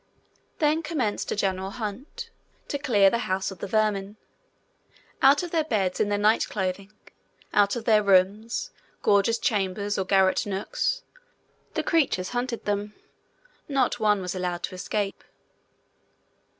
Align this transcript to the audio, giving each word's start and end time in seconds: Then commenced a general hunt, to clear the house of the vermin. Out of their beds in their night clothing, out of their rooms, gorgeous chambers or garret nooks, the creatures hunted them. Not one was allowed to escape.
Then 0.57 0.81
commenced 0.81 1.31
a 1.31 1.35
general 1.35 1.69
hunt, 1.77 2.31
to 2.69 2.79
clear 2.79 3.11
the 3.11 3.19
house 3.29 3.51
of 3.51 3.59
the 3.59 3.67
vermin. 3.67 4.17
Out 5.21 5.43
of 5.43 5.51
their 5.51 5.63
beds 5.63 5.99
in 5.99 6.09
their 6.09 6.17
night 6.17 6.47
clothing, 6.49 6.91
out 7.53 7.75
of 7.75 7.85
their 7.85 8.01
rooms, 8.01 8.71
gorgeous 9.03 9.37
chambers 9.37 9.99
or 9.99 10.05
garret 10.05 10.47
nooks, 10.47 11.03
the 11.75 11.83
creatures 11.83 12.29
hunted 12.29 12.65
them. 12.65 12.95
Not 13.69 13.99
one 13.99 14.21
was 14.23 14.33
allowed 14.33 14.63
to 14.63 14.73
escape. 14.73 15.23